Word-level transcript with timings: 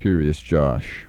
Curious 0.00 0.40
Josh. 0.40 1.06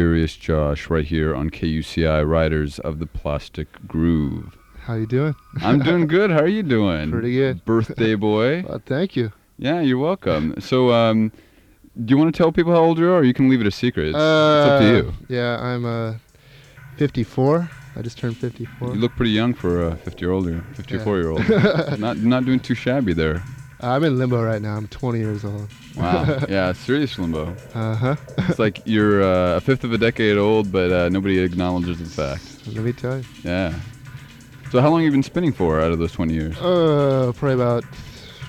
Curious 0.00 0.36
Josh 0.36 0.90
right 0.90 1.06
here 1.06 1.34
on 1.34 1.48
KUCI 1.48 2.28
Riders 2.28 2.78
of 2.80 2.98
the 2.98 3.06
Plastic 3.06 3.66
Groove. 3.88 4.54
How 4.80 4.92
you 4.92 5.06
doing? 5.06 5.34
I'm 5.62 5.78
doing 5.78 6.06
good. 6.16 6.30
How 6.30 6.40
are 6.40 6.46
you 6.46 6.62
doing? 6.62 7.10
Pretty 7.10 7.32
good. 7.32 7.64
Birthday 7.64 8.14
boy. 8.14 8.62
Well, 8.68 8.82
thank 8.84 9.16
you. 9.16 9.32
Yeah, 9.56 9.80
you're 9.80 9.96
welcome. 9.96 10.54
So, 10.60 10.92
um, 10.92 11.32
do 12.04 12.12
you 12.12 12.18
want 12.18 12.34
to 12.34 12.36
tell 12.36 12.52
people 12.52 12.72
how 12.74 12.80
old 12.80 12.98
you 12.98 13.06
are, 13.08 13.14
or 13.20 13.24
you 13.24 13.32
can 13.32 13.48
leave 13.48 13.62
it 13.62 13.66
a 13.66 13.70
secret? 13.70 14.08
It's, 14.08 14.16
it's 14.16 14.18
up 14.18 14.80
to 14.82 14.86
you. 14.86 15.14
Yeah, 15.34 15.56
I'm 15.62 15.86
uh, 15.86 16.16
54. 16.98 17.70
I 17.96 18.02
just 18.02 18.18
turned 18.18 18.36
54. 18.36 18.88
You 18.88 19.00
look 19.00 19.12
pretty 19.16 19.30
young 19.32 19.54
for 19.54 19.82
a 19.86 19.96
50 19.96 20.20
year 20.22 20.30
old 20.30 20.46
or 20.46 20.60
54 20.74 21.16
Yeah. 21.16 21.22
year 21.22 21.30
old. 21.30 21.98
not 21.98 22.18
not 22.18 22.44
doing 22.44 22.60
too 22.60 22.74
shabby 22.74 23.14
there. 23.14 23.42
I'm 23.80 24.04
in 24.04 24.16
limbo 24.18 24.42
right 24.42 24.60
now. 24.62 24.76
I'm 24.76 24.88
20 24.88 25.18
years 25.18 25.44
old. 25.44 25.68
Wow. 25.96 26.38
yeah, 26.48 26.72
serious 26.72 27.18
limbo. 27.18 27.54
Uh 27.74 27.94
huh. 27.94 28.16
It's 28.38 28.58
like 28.58 28.80
you're 28.86 29.22
uh, 29.22 29.56
a 29.56 29.60
fifth 29.60 29.84
of 29.84 29.92
a 29.92 29.98
decade 29.98 30.38
old, 30.38 30.72
but 30.72 30.90
uh, 30.92 31.08
nobody 31.10 31.38
acknowledges 31.38 31.98
the 31.98 32.04
fact. 32.06 32.66
Let 32.74 32.84
me 32.84 32.92
tell 32.92 33.18
you. 33.18 33.24
Yeah. 33.44 33.74
So 34.70 34.80
how 34.80 34.88
long 34.90 35.00
have 35.00 35.04
you 35.06 35.10
been 35.12 35.22
spinning 35.22 35.52
for 35.52 35.80
out 35.80 35.92
of 35.92 35.98
those 35.98 36.12
20 36.12 36.34
years? 36.34 36.56
Uh, 36.58 37.32
probably 37.36 37.54
about 37.54 37.84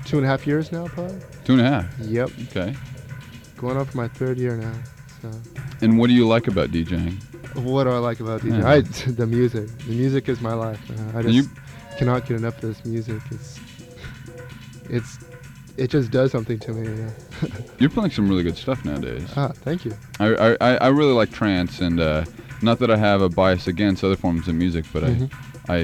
two 0.05 0.17
and 0.17 0.25
a 0.25 0.29
half 0.29 0.47
years 0.47 0.71
now, 0.71 0.87
probably. 0.87 1.19
Two 1.45 1.53
and 1.53 1.61
a 1.61 1.65
half. 1.69 1.99
Yep. 1.99 2.31
Okay. 2.49 2.75
Going 3.57 3.77
on 3.77 3.85
for 3.85 3.97
my 3.97 4.07
third 4.07 4.37
year 4.37 4.55
now. 4.55 4.73
So, 5.21 5.31
And 5.81 5.97
what 5.99 6.07
do 6.07 6.13
you 6.13 6.27
like 6.27 6.47
about 6.47 6.69
DJing? 6.71 7.21
what 7.55 7.83
do 7.85 7.89
I 7.91 7.97
like 7.97 8.19
about 8.19 8.41
DJing? 8.41 8.59
Yeah. 8.59 8.69
I, 8.69 8.81
the 9.11 9.27
music. 9.27 9.67
The 9.79 9.91
music 9.91 10.29
is 10.29 10.41
my 10.41 10.53
life. 10.53 10.89
man. 10.89 11.15
I 11.15 11.21
just 11.21 11.33
you- 11.35 11.49
cannot 11.97 12.25
get 12.27 12.37
enough 12.37 12.55
of 12.55 12.61
this 12.61 12.85
music. 12.85 13.21
It's, 13.31 13.59
it's, 14.89 15.19
it 15.77 15.89
just 15.89 16.11
does 16.11 16.31
something 16.31 16.59
to 16.59 16.71
me. 16.73 17.11
You're 17.79 17.89
playing 17.89 18.11
some 18.11 18.27
really 18.27 18.43
good 18.43 18.57
stuff 18.57 18.83
nowadays. 18.85 19.29
Ah, 19.35 19.49
thank 19.49 19.85
you. 19.85 19.95
I, 20.19 20.55
I, 20.59 20.75
I 20.75 20.87
really 20.87 21.13
like 21.13 21.31
trance, 21.31 21.79
and 21.81 21.99
uh, 21.99 22.25
not 22.61 22.79
that 22.79 22.89
I 22.89 22.97
have 22.97 23.21
a 23.21 23.29
bias 23.29 23.67
against 23.67 24.03
other 24.03 24.15
forms 24.15 24.47
of 24.47 24.55
music, 24.55 24.85
but 24.91 25.03
Mhm. 25.03 25.31
I 25.69 25.75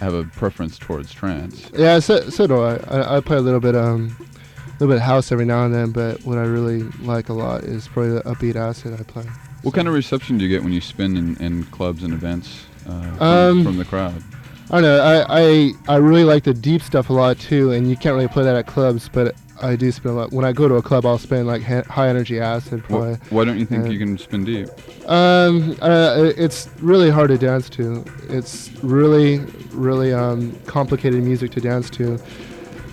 I 0.00 0.04
have 0.04 0.14
a 0.14 0.24
preference 0.24 0.78
towards 0.78 1.12
trance. 1.12 1.70
Yeah, 1.76 1.98
so, 1.98 2.28
so 2.30 2.46
do 2.46 2.60
I. 2.62 2.76
I. 2.88 3.16
I 3.16 3.20
play 3.20 3.36
a 3.36 3.40
little 3.40 3.58
bit 3.60 3.74
um, 3.74 4.16
a 4.20 4.70
little 4.80 4.88
bit 4.88 4.96
of 4.96 5.02
house 5.02 5.32
every 5.32 5.44
now 5.44 5.64
and 5.64 5.74
then, 5.74 5.90
but 5.90 6.22
what 6.24 6.38
I 6.38 6.42
really 6.44 6.84
like 7.00 7.28
a 7.28 7.32
lot 7.32 7.64
is 7.64 7.88
probably 7.88 8.12
the 8.12 8.22
upbeat 8.22 8.54
acid 8.56 8.98
I 8.98 9.02
play. 9.02 9.24
What 9.62 9.74
kind 9.74 9.88
of 9.88 9.94
reception 9.94 10.38
do 10.38 10.44
you 10.44 10.50
get 10.50 10.62
when 10.62 10.72
you 10.72 10.80
spin 10.80 11.16
in, 11.16 11.36
in 11.42 11.64
clubs 11.64 12.04
and 12.04 12.14
events 12.14 12.64
uh, 12.88 13.16
Um, 13.24 13.64
from 13.64 13.76
the 13.76 13.84
crowd? 13.84 14.22
I 14.70 14.80
don't 14.80 14.82
know. 14.82 15.00
I, 15.00 15.40
I 15.40 15.72
I 15.88 15.96
really 15.96 16.24
like 16.24 16.44
the 16.44 16.52
deep 16.54 16.82
stuff 16.82 17.08
a 17.10 17.12
lot 17.12 17.38
too, 17.38 17.72
and 17.72 17.88
you 17.88 17.96
can't 17.96 18.14
really 18.14 18.28
play 18.28 18.44
that 18.44 18.54
at 18.54 18.66
clubs, 18.66 19.08
but 19.08 19.34
I 19.62 19.76
do 19.76 19.90
spend 19.90 20.14
a 20.14 20.18
lot. 20.18 20.32
When 20.32 20.44
I 20.44 20.52
go 20.52 20.68
to 20.68 20.74
a 20.74 20.82
club, 20.82 21.06
I'll 21.06 21.18
spend 21.18 21.46
like 21.46 21.62
ha- 21.62 21.84
high 21.88 22.08
energy 22.08 22.38
acid. 22.38 22.84
Probably. 22.84 23.14
why 23.30 23.44
don't 23.44 23.58
you 23.58 23.64
think 23.66 23.86
uh, 23.86 23.88
you 23.88 23.98
can 23.98 24.18
spin 24.18 24.44
deep? 24.44 24.68
Um, 25.08 25.74
uh, 25.80 26.32
it's 26.36 26.68
really 26.80 27.08
hard 27.10 27.28
to 27.30 27.38
dance 27.38 27.70
to. 27.70 28.04
It's 28.28 28.70
really, 28.82 29.38
really 29.72 30.12
um, 30.12 30.52
complicated 30.66 31.22
music 31.22 31.50
to 31.52 31.60
dance 31.60 31.88
to, 31.90 32.18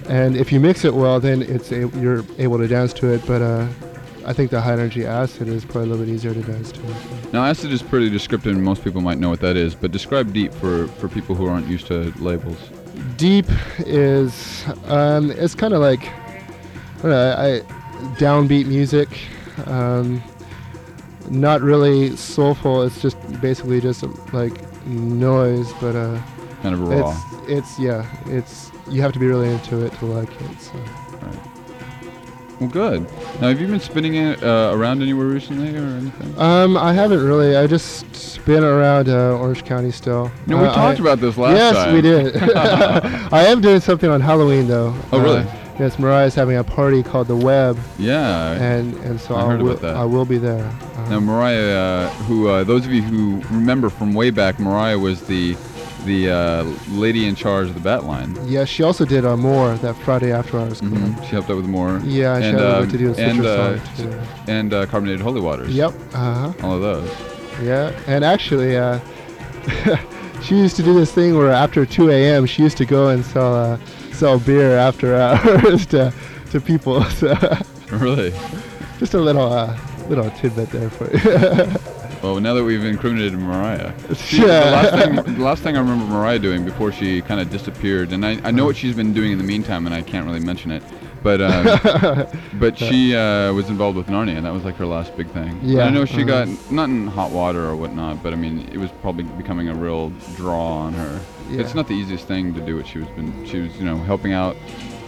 and 0.07 0.37
if 0.37 0.51
you 0.53 0.61
mix 0.61 0.85
it 0.85 0.93
well, 0.93 1.19
then 1.19 1.41
it's 1.41 1.71
a- 1.73 1.89
you're 1.99 2.23
able 2.37 2.57
to 2.57 2.67
dance 2.67 2.93
to 2.93 3.13
it. 3.13 3.25
But 3.27 3.41
uh, 3.41 3.67
I 4.25 4.33
think 4.33 4.49
the 4.49 4.59
high 4.59 4.73
energy 4.73 5.05
acid 5.05 5.47
is 5.47 5.63
probably 5.63 5.83
a 5.83 5.85
little 5.93 6.05
bit 6.05 6.13
easier 6.13 6.33
to 6.33 6.41
digest. 6.41 6.75
to. 6.75 7.31
Now, 7.31 7.45
acid 7.45 7.71
is 7.71 7.83
pretty 7.83 8.09
descriptive, 8.09 8.55
and 8.55 8.63
most 8.63 8.83
people 8.83 9.01
might 9.01 9.19
know 9.19 9.29
what 9.29 9.39
that 9.41 9.55
is. 9.55 9.75
But 9.75 9.91
describe 9.91 10.33
deep 10.33 10.51
for, 10.53 10.87
for 10.87 11.07
people 11.07 11.35
who 11.35 11.47
aren't 11.47 11.67
used 11.67 11.87
to 11.87 12.11
labels. 12.19 12.57
Deep 13.17 13.45
is 13.79 14.65
um, 14.87 15.31
it's 15.31 15.53
kind 15.53 15.73
of 15.73 15.81
like 15.81 16.07
I 16.07 17.01
don't 17.01 17.11
know, 17.11 17.35
I, 17.37 17.59
downbeat 18.17 18.65
music. 18.65 19.09
Um, 19.67 20.23
not 21.29 21.61
really 21.61 22.15
soulful. 22.15 22.83
It's 22.83 23.01
just 23.01 23.17
basically 23.41 23.79
just 23.79 24.03
like 24.33 24.53
noise, 24.85 25.71
but 25.81 25.95
uh, 25.95 26.19
Kind 26.61 26.73
of 26.73 26.81
raw. 26.81 27.15
It's 27.43 27.49
it's 27.49 27.79
yeah. 27.79 28.05
It's 28.25 28.71
you 28.89 29.01
have 29.01 29.13
to 29.13 29.19
be 29.19 29.27
really 29.27 29.49
into 29.49 29.85
it 29.85 29.93
to 29.99 30.05
like 30.05 30.29
it. 30.41 30.61
So. 30.61 30.71
Well, 32.59 32.69
good. 32.69 33.01
Now, 33.41 33.49
have 33.49 33.59
you 33.59 33.67
been 33.67 33.79
spinning 33.81 34.15
it 34.15 34.41
uh, 34.41 34.71
around 34.73 35.01
anywhere 35.01 35.25
recently 35.27 35.75
or 35.75 35.81
anything? 35.81 36.39
Um, 36.39 36.77
I 36.77 36.93
haven't 36.93 37.23
really. 37.25 37.57
I 37.57 37.67
just 37.67 38.15
spin 38.15 38.63
around 38.63 39.09
uh, 39.09 39.37
Orange 39.37 39.65
County 39.65 39.91
still. 39.91 40.31
No, 40.47 40.57
we 40.57 40.63
Uh, 40.65 40.73
talked 40.73 40.99
I- 40.99 41.03
about 41.03 41.19
this 41.19 41.37
last 41.37 41.55
yes, 41.57 41.75
time. 41.75 41.95
Yes, 41.95 42.33
we 42.33 42.41
did. 42.41 42.53
I 43.33 43.43
am 43.47 43.59
doing 43.59 43.81
something 43.81 44.09
on 44.09 44.21
Halloween 44.21 44.67
though. 44.69 44.95
Oh, 45.11 45.19
really? 45.19 45.39
Uh, 45.41 45.55
yes, 45.79 45.99
Mariah's 45.99 46.33
having 46.33 46.55
a 46.55 46.63
party 46.63 47.03
called 47.03 47.27
the 47.27 47.35
Web, 47.35 47.77
Yeah. 47.97 48.51
and 48.53 48.93
and 49.03 49.19
so 49.19 49.35
I 49.35 49.41
I 49.53 49.55
will. 49.57 49.85
I 49.85 50.05
will 50.05 50.25
be 50.25 50.37
there. 50.37 50.63
Now, 51.09 51.19
Mariah, 51.19 51.75
uh, 51.77 52.09
who 52.23 52.47
uh, 52.47 52.63
those 52.63 52.85
of 52.85 52.93
you 52.93 53.01
who 53.01 53.41
remember 53.53 53.89
from 53.89 54.13
way 54.13 54.29
back, 54.31 54.59
Mariah 54.59 54.97
was 54.97 55.21
the 55.27 55.55
the 56.05 56.29
uh, 56.29 56.63
lady 56.89 57.27
in 57.27 57.35
charge 57.35 57.67
of 57.69 57.73
the 57.73 57.79
bat 57.81 58.03
line. 58.05 58.37
yeah, 58.47 58.65
she 58.65 58.83
also 58.83 59.05
did 59.05 59.25
uh, 59.25 59.35
more 59.37 59.75
that 59.77 59.95
Friday 59.97 60.31
after 60.31 60.59
hours. 60.59 60.79
club. 60.79 60.93
hmm 60.93 61.21
She 61.23 61.29
helped 61.31 61.49
out 61.49 61.57
with 61.57 61.67
more. 61.67 61.99
Yeah, 62.03 62.39
she 62.39 62.45
and, 62.47 62.57
had 62.59 62.65
um, 62.83 62.89
to 62.89 62.97
do 62.97 63.07
with 63.09 63.19
and, 63.19 63.45
uh, 63.45 63.77
too. 63.97 64.19
and 64.47 64.73
uh, 64.73 64.85
carbonated 64.85 65.21
holy 65.21 65.41
waters. 65.41 65.73
Yep. 65.75 65.93
Uh 66.13 66.51
huh. 66.51 66.65
All 66.67 66.75
of 66.75 66.81
those. 66.81 67.09
Yeah, 67.63 67.91
and 68.07 68.23
actually, 68.25 68.77
uh, 68.77 68.99
she 70.43 70.55
used 70.55 70.75
to 70.75 70.83
do 70.83 70.93
this 70.93 71.11
thing 71.13 71.37
where 71.37 71.51
after 71.51 71.85
2 71.85 72.09
a.m. 72.11 72.45
she 72.45 72.63
used 72.63 72.77
to 72.77 72.85
go 72.85 73.09
and 73.09 73.23
sell 73.25 73.53
uh, 73.55 73.77
sell 74.11 74.39
beer 74.39 74.77
after 74.77 75.15
hours 75.25 75.85
to 75.87 76.13
to 76.51 76.59
people. 76.61 77.03
So 77.19 77.35
Really. 77.91 78.33
just 78.99 79.13
a 79.13 79.19
little 79.19 79.51
uh, 79.53 79.77
little 80.09 80.29
tidbit 80.31 80.69
there 80.71 80.89
for 80.89 81.05
you. 81.11 81.94
Well, 82.25 82.39
now 82.39 82.55
that 82.55 82.63
we've 82.63 82.83
incriminated 82.83 83.37
Mariah, 83.37 83.93
she, 84.15 84.37
the, 84.41 84.47
last 84.47 84.95
thing, 84.95 85.15
the 85.35 85.43
last 85.43 85.61
thing 85.61 85.77
I 85.77 85.79
remember 85.79 86.05
Mariah 86.05 86.39
doing 86.39 86.65
before 86.65 86.91
she 86.91 87.21
kind 87.21 87.39
of 87.39 87.51
disappeared, 87.51 88.13
and 88.13 88.25
I, 88.25 88.41
I 88.43 88.49
know 88.49 88.65
what 88.65 88.75
she's 88.75 88.95
been 88.95 89.13
doing 89.13 89.31
in 89.31 89.37
the 89.37 89.43
meantime, 89.43 89.85
and 89.85 89.93
I 89.93 90.01
can't 90.01 90.25
really 90.25 90.39
mention 90.39 90.71
it, 90.71 90.81
but 91.21 91.39
um, 91.39 92.27
but 92.59 92.79
she 92.79 93.15
uh, 93.15 93.53
was 93.53 93.69
involved 93.69 93.95
with 93.95 94.07
Narnia, 94.07 94.37
and 94.37 94.45
that 94.47 94.53
was 94.53 94.63
like 94.63 94.73
her 94.77 94.87
last 94.87 95.15
big 95.15 95.29
thing. 95.33 95.59
Yeah, 95.61 95.83
I 95.83 95.91
know 95.91 96.03
she 96.03 96.23
uh-huh. 96.23 96.45
got 96.45 96.71
not 96.71 96.89
in 96.89 97.05
hot 97.05 97.29
water 97.29 97.63
or 97.63 97.75
whatnot, 97.75 98.23
but 98.23 98.33
I 98.33 98.37
mean 98.37 98.69
it 98.71 98.77
was 98.79 98.89
probably 99.03 99.25
becoming 99.25 99.69
a 99.69 99.75
real 99.75 100.09
draw 100.35 100.77
on 100.77 100.93
her. 100.93 101.21
Yeah. 101.51 101.61
It's 101.61 101.75
not 101.75 101.87
the 101.87 101.93
easiest 101.93 102.27
thing 102.27 102.55
to 102.55 102.61
do 102.61 102.75
what 102.75 102.87
she 102.87 102.97
was 102.97 103.07
been. 103.09 103.45
She 103.45 103.59
was 103.59 103.77
you 103.77 103.85
know 103.85 103.97
helping 103.97 104.33
out, 104.33 104.57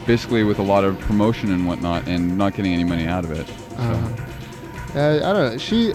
basically 0.06 0.44
with 0.44 0.60
a 0.60 0.64
lot 0.64 0.84
of 0.84 1.00
promotion 1.00 1.52
and 1.52 1.66
whatnot, 1.66 2.08
and 2.08 2.38
not 2.38 2.54
getting 2.54 2.76
any 2.76 2.84
money 2.84 3.08
out 3.08 3.24
of 3.26 3.32
it. 3.32 3.48
So. 3.48 3.78
Uh, 3.80 4.28
uh, 4.96 5.16
I 5.18 5.34
don't 5.34 5.52
know. 5.52 5.58
She, 5.58 5.94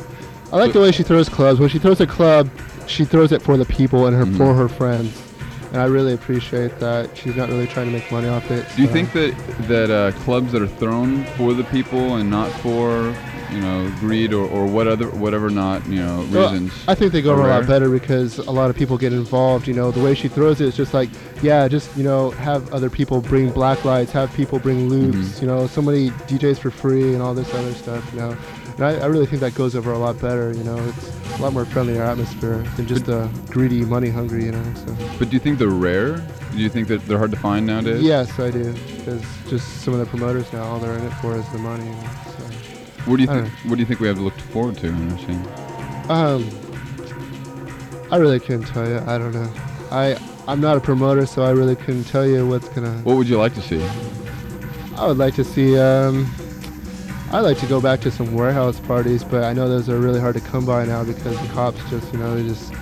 I 0.53 0.57
like 0.57 0.73
the 0.73 0.81
way 0.81 0.93
she 0.93 1.03
throws 1.03 1.29
clubs. 1.29 1.59
When 1.61 1.69
she 1.69 1.79
throws 1.79 2.01
a 2.01 2.07
club, 2.07 2.51
she 2.87 3.05
throws 3.05 3.33
it 3.33 3.41
for 3.43 3.57
the 3.57 3.65
people 3.65 4.07
and 4.07 4.17
her 4.17 4.27
Mhm. 4.27 4.37
for 4.37 4.55
her 4.55 4.69
friends, 4.69 5.13
and 5.73 5.81
I 5.81 5.87
really 5.87 6.13
appreciate 6.13 6.79
that. 6.81 7.11
She's 7.17 7.37
not 7.37 7.49
really 7.49 7.67
trying 7.67 7.87
to 7.87 7.93
make 7.93 8.11
money 8.13 8.29
off 8.29 8.51
it. 8.51 8.67
Do 8.77 8.83
you 8.83 8.89
think 8.89 9.13
that 9.15 9.35
that 9.69 9.91
uh, 9.91 10.13
clubs 10.25 10.53
that 10.53 10.61
are 10.63 10.67
thrown 10.67 11.25
for 11.39 11.55
the 11.55 11.65
people 11.65 12.17
and 12.17 12.29
not 12.29 12.51
for 12.61 13.15
you 13.51 13.61
know 13.61 13.91
greed 14.01 14.33
or, 14.33 14.47
or 14.49 14.67
what 14.67 14.87
other 14.89 15.07
whatever 15.09 15.49
not 15.51 15.87
you 15.89 16.01
know 16.01 16.27
Well, 16.31 16.51
reasons? 16.51 16.73
I 16.87 16.95
think 16.95 17.13
they 17.13 17.23
go 17.23 17.33
over 17.33 17.43
a 17.47 17.49
lot 17.49 17.67
better 17.67 17.89
because 17.89 18.37
a 18.39 18.51
lot 18.51 18.69
of 18.69 18.77
people 18.77 18.99
get 18.99 19.13
involved. 19.15 19.67
You 19.67 19.75
know, 19.75 19.91
the 19.91 20.01
way 20.03 20.15
she 20.15 20.29
throws 20.29 20.61
it 20.61 20.67
is 20.69 20.77
just 20.77 20.93
like, 20.93 21.09
yeah, 21.43 21.67
just 21.69 21.97
you 21.97 22.03
know, 22.05 22.31
have 22.33 22.71
other 22.75 22.91
people 22.91 23.23
bring 23.23 23.49
black 23.51 23.85
lights, 23.87 24.13
have 24.13 24.31
people 24.35 24.59
bring 24.59 24.91
loops. 24.91 25.17
Mhm. 25.39 25.41
You 25.43 25.47
know, 25.49 25.67
somebody 25.67 26.11
DJs 26.29 26.59
for 26.59 26.71
free 26.71 27.15
and 27.15 27.23
all 27.23 27.33
this 27.33 27.53
other 27.55 27.73
stuff. 27.73 28.03
You 28.13 28.21
know, 28.21 28.37
and 28.83 28.97
I, 29.01 29.05
I 29.05 29.07
really 29.07 29.27
think 29.27 29.41
that 29.41 29.55
goes 29.55 29.77
over 29.77 29.93
a 29.93 29.99
lot 29.99 30.21
better. 30.21 30.53
You 30.53 30.65
know, 30.65 30.77
it's 30.77 31.39
a 31.39 31.43
lot 31.43 31.53
more 31.53 31.65
friendlier 31.65 32.03
atmosphere 32.03 32.59
than 32.77 32.89
just 32.89 33.07
a 33.09 33.31
greedy, 33.49 33.85
money 33.85 34.11
hungry. 34.11 34.47
You 34.47 34.53
know, 34.53 34.75
so. 34.75 34.97
but 35.19 35.31
do 35.31 35.37
you 35.37 35.39
think 35.39 35.59
they're 35.59 35.69
rare? 35.69 36.17
Do 36.51 36.59
you 36.59 36.69
think 36.69 36.89
that 36.89 37.07
they're 37.07 37.19
hard 37.19 37.31
to 37.31 37.37
find 37.37 37.65
nowadays? 37.65 38.03
Yes, 38.03 38.39
I 38.41 38.51
do. 38.51 38.73
Because 38.73 39.25
just 39.49 39.83
some 39.83 39.95
of 39.95 40.01
the 40.01 40.07
promoters 40.07 40.53
now, 40.53 40.65
all 40.65 40.81
they're 40.81 40.99
in 40.99 41.05
it 41.05 41.13
for 41.15 41.37
is 41.37 41.49
the 41.51 41.59
money. 41.59 41.85
You 41.85 41.91
know, 41.93 42.11
so. 42.27 42.45
What 43.11 43.17
do 43.17 43.23
you 43.23 43.29
think? 43.29 43.49
What 43.67 43.77
do 43.77 43.81
you 43.81 43.87
think 43.87 44.01
we 44.01 44.09
have 44.09 44.17
to 44.17 44.23
look 44.23 44.39
forward 44.51 44.77
to 44.79 44.89
in 44.89 45.13
our 45.13 45.19
scene? 45.19 45.47
Um, 46.09 46.51
I 48.11 48.17
really 48.17 48.41
couldn't 48.41 48.67
tell 48.67 48.89
you. 48.89 48.99
I 49.07 49.17
don't 49.17 49.33
know. 49.33 49.53
I 49.93 50.19
I'm 50.49 50.61
not 50.61 50.77
a 50.77 50.81
promoter, 50.81 51.25
so 51.27 51.43
I 51.43 51.51
really 51.51 51.77
couldn't 51.77 52.05
tell 52.05 52.27
you 52.27 52.49
what's 52.49 52.69
gonna. 52.71 52.99
What 53.03 53.17
would 53.17 53.29
you 53.29 53.39
like 53.39 53.55
to 53.55 53.63
see? 53.63 53.83
I 54.97 55.07
would 55.07 55.19
like 55.19 55.37
to 55.37 55.45
see. 55.45 55.79
Um, 55.79 56.29
I 57.33 57.41
like 57.41 57.59
to 57.61 57.67
go 57.67 57.81
back 57.81 58.01
to 58.01 58.11
some 58.11 58.35
warehouse 58.35 58.79
parties, 58.79 59.25
but 59.25 59.45
I 59.45 59.55
know 59.55 59.67
those 59.67 59.89
are 59.89 59.99
really 59.99 60.21
hard 60.21 60.35
to 60.35 60.41
come 60.41 60.67
by 60.67 60.85
now 60.85 61.03
because 61.03 61.41
the 61.41 61.49
cops 61.55 61.79
just, 61.89 62.13
you 62.13 62.19
know, 62.19 62.35
they 62.35 62.47
just 62.47 62.73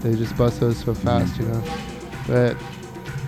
they 0.00 0.14
just 0.14 0.36
bust 0.36 0.60
those 0.60 0.78
so 0.78 0.94
fast, 0.94 1.36
you 1.38 1.46
know. 1.46 1.62
But 2.26 2.56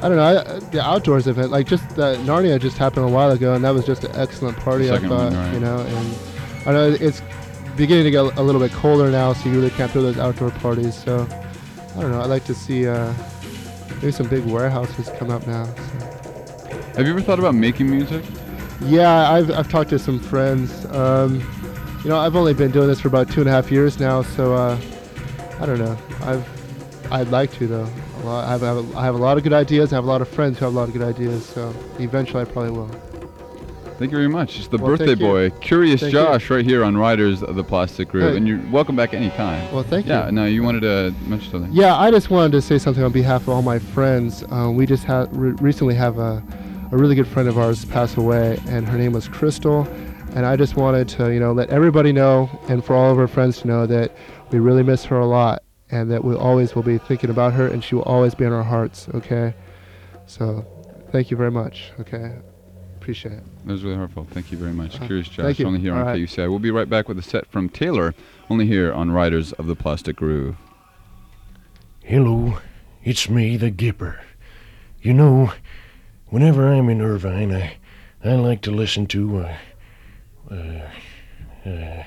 I 0.02 0.08
don't 0.08 0.16
know. 0.16 0.24
I, 0.24 0.58
the 0.70 0.80
outdoors 0.80 1.26
event, 1.26 1.50
like 1.50 1.66
just 1.66 1.96
that 1.96 2.18
Narnia, 2.18 2.60
just 2.60 2.78
happened 2.78 3.06
a 3.06 3.08
while 3.08 3.32
ago, 3.32 3.54
and 3.54 3.64
that 3.64 3.74
was 3.74 3.84
just 3.84 4.04
an 4.04 4.14
excellent 4.14 4.56
party. 4.58 4.90
I 4.90 4.98
thought, 4.98 5.32
one, 5.32 5.34
right. 5.34 5.52
you 5.52 5.60
know, 5.60 5.78
and 5.78 6.16
I 6.66 6.72
know 6.72 6.96
it's 7.00 7.22
beginning 7.76 8.04
to 8.04 8.10
get 8.12 8.38
a 8.38 8.42
little 8.42 8.60
bit 8.60 8.70
colder 8.70 9.10
now, 9.10 9.32
so 9.32 9.48
you 9.48 9.56
really 9.56 9.70
can't 9.70 9.90
throw 9.90 10.02
those 10.02 10.18
outdoor 10.18 10.50
parties. 10.50 10.94
So 10.94 11.26
I 11.96 12.00
don't 12.00 12.12
know. 12.12 12.20
I'd 12.20 12.26
like 12.26 12.44
to 12.44 12.54
see 12.54 12.86
uh, 12.86 13.12
maybe 13.96 14.12
some 14.12 14.28
big 14.28 14.44
warehouses 14.44 15.10
come 15.18 15.30
up 15.30 15.44
now. 15.46 15.64
So. 15.64 16.72
Have 16.96 17.06
you 17.06 17.10
ever 17.10 17.20
thought 17.20 17.40
about 17.40 17.56
making 17.56 17.90
music? 17.90 18.24
Yeah, 18.84 19.30
I've, 19.30 19.50
I've 19.50 19.68
talked 19.70 19.90
to 19.90 19.98
some 19.98 20.18
friends. 20.18 20.84
Um, 20.86 21.40
you 22.02 22.08
know, 22.10 22.18
I've 22.18 22.34
only 22.36 22.52
been 22.54 22.70
doing 22.70 22.88
this 22.88 23.00
for 23.00 23.08
about 23.08 23.30
two 23.30 23.40
and 23.40 23.48
a 23.48 23.52
half 23.52 23.70
years 23.70 24.00
now, 24.00 24.22
so 24.22 24.54
uh, 24.54 24.78
I 25.60 25.66
don't 25.66 25.78
know. 25.78 25.96
I've 26.22 26.46
I'd 27.12 27.28
like 27.28 27.52
to 27.54 27.66
though. 27.66 27.88
A 28.16 28.24
lot, 28.24 28.44
I, 28.46 28.50
have, 28.52 28.62
I, 28.62 28.66
have, 28.68 28.96
I 28.96 29.04
have 29.04 29.14
a 29.14 29.18
lot 29.18 29.36
of 29.36 29.42
good 29.44 29.52
ideas. 29.52 29.92
I 29.92 29.96
have 29.96 30.04
a 30.04 30.06
lot 30.06 30.22
of 30.22 30.28
friends 30.28 30.58
who 30.58 30.64
have 30.64 30.74
a 30.74 30.76
lot 30.76 30.88
of 30.88 30.94
good 30.94 31.02
ideas. 31.02 31.44
So 31.44 31.74
eventually, 31.98 32.42
I 32.42 32.44
probably 32.44 32.70
will. 32.72 32.88
Thank 33.98 34.10
you 34.10 34.16
very 34.18 34.28
much. 34.28 34.58
It's 34.58 34.68
the 34.68 34.78
Well, 34.78 34.96
birthday 34.96 35.10
you. 35.10 35.16
boy, 35.16 35.50
Curious 35.60 36.00
Thank 36.00 36.12
Josh, 36.12 36.50
right 36.50 36.64
here 36.64 36.82
on 36.82 36.96
Riders 36.96 37.42
of 37.42 37.54
the 37.54 37.62
Plastic 37.62 38.08
Groove, 38.08 38.32
Hey. 38.32 38.36
and 38.38 38.48
you're 38.48 38.60
welcome 38.70 38.96
back 38.96 39.14
anytime. 39.14 39.72
Well, 39.72 39.82
thank 39.84 40.06
yeah. 40.06 40.20
you. 40.20 40.24
Yeah, 40.24 40.30
no, 40.30 40.44
you 40.46 40.62
wanted 40.62 40.80
to 40.80 41.14
mention 41.28 41.50
something. 41.52 41.70
Yeah, 41.72 41.94
I 41.96 42.10
just 42.10 42.30
wanted 42.30 42.52
to 42.52 42.62
say 42.62 42.78
something 42.78 43.04
on 43.04 43.12
behalf 43.12 43.42
of 43.42 43.50
all 43.50 43.62
my 43.62 43.78
friends. 43.78 44.42
Um, 44.50 44.74
we 44.74 44.86
just 44.86 45.04
had 45.04 45.34
re- 45.36 45.52
recently 45.60 45.94
have 45.94 46.18
a, 46.18 46.42
a 46.92 46.96
really 46.96 47.14
good 47.14 47.26
friend 47.26 47.48
of 47.48 47.58
ours 47.58 47.86
pass 47.86 48.18
away, 48.18 48.60
and 48.68 48.86
her 48.86 48.98
name 48.98 49.12
was 49.12 49.26
Crystal. 49.26 49.88
And 50.34 50.44
I 50.44 50.56
just 50.56 50.76
wanted 50.76 51.08
to, 51.10 51.32
you 51.32 51.40
know, 51.40 51.52
let 51.52 51.70
everybody 51.70 52.12
know, 52.12 52.50
and 52.68 52.84
for 52.84 52.94
all 52.94 53.10
of 53.10 53.18
our 53.18 53.26
friends 53.26 53.60
to 53.62 53.66
know 53.66 53.86
that 53.86 54.14
we 54.50 54.58
really 54.58 54.82
miss 54.82 55.04
her 55.06 55.18
a 55.18 55.26
lot, 55.26 55.62
and 55.90 56.10
that 56.10 56.22
we 56.22 56.34
always 56.34 56.74
will 56.74 56.82
be 56.82 56.98
thinking 56.98 57.30
about 57.30 57.54
her, 57.54 57.66
and 57.66 57.82
she 57.82 57.94
will 57.94 58.02
always 58.02 58.34
be 58.34 58.44
in 58.44 58.52
our 58.52 58.62
hearts. 58.62 59.08
Okay. 59.14 59.54
So, 60.26 60.66
thank 61.10 61.30
you 61.30 61.36
very 61.36 61.50
much. 61.50 61.92
Okay. 62.00 62.36
Appreciate 62.96 63.32
it. 63.32 63.44
That 63.66 63.72
was 63.72 63.84
really 63.84 63.96
heartful. 63.96 64.26
Thank 64.30 64.52
you 64.52 64.58
very 64.58 64.72
much. 64.72 65.00
Uh, 65.00 65.06
Curious 65.06 65.28
Josh, 65.28 65.44
thank 65.44 65.58
you. 65.58 65.66
only 65.66 65.80
here 65.80 65.94
on 65.94 66.00
All 66.00 66.04
right. 66.04 66.20
KUCI. 66.20 66.48
We'll 66.48 66.58
be 66.58 66.70
right 66.70 66.88
back 66.88 67.08
with 67.08 67.18
a 67.18 67.22
set 67.22 67.46
from 67.50 67.68
Taylor, 67.70 68.14
only 68.50 68.66
here 68.66 68.92
on 68.92 69.10
Riders 69.10 69.52
of 69.54 69.66
the 69.66 69.74
Plastic 69.74 70.16
Groove. 70.16 70.56
Hello, 72.02 72.58
it's 73.02 73.30
me, 73.30 73.56
the 73.56 73.70
Gipper. 73.70 74.20
You 75.00 75.14
know, 75.14 75.52
whenever 76.32 76.66
I'm 76.66 76.88
in 76.88 77.02
Irvine, 77.02 77.54
I, 77.54 77.76
I 78.24 78.34
like 78.36 78.62
to 78.62 78.70
listen 78.70 79.06
to, 79.08 79.40
uh, 79.40 79.56
uh, 80.50 81.68
uh, 81.68 82.04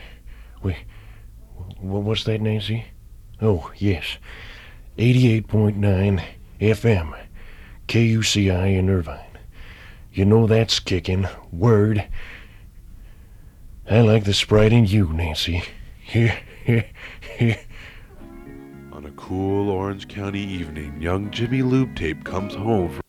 wait, 0.64 0.78
wh- 1.78 2.04
what's 2.04 2.24
that, 2.24 2.42
Nancy? 2.42 2.86
Oh, 3.40 3.72
yes, 3.78 4.18
88.9 4.98 6.24
FM, 6.60 7.16
KUCI 7.88 8.78
in 8.78 8.90
Irvine. 8.90 9.22
You 10.12 10.26
know 10.26 10.48
that's 10.48 10.80
kicking. 10.80 11.28
Word. 11.52 12.08
I 13.88 14.02
like 14.02 14.24
the 14.24 14.34
sprite 14.34 14.74
in 14.74 14.86
you, 14.86 15.14
Nancy. 15.14 15.62
Here, 16.00 16.40
here, 16.64 16.86
here. 17.38 17.60
On 18.92 19.06
a 19.06 19.12
cool 19.12 19.70
Orange 19.70 20.08
County 20.08 20.42
evening, 20.42 21.00
young 21.00 21.30
Jimmy 21.30 21.62
Lube 21.62 21.96
Tape 21.96 22.24
comes 22.24 22.56
home 22.56 22.92
from 22.94 23.05